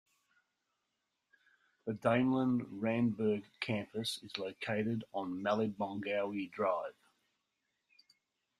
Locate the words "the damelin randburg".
1.85-3.43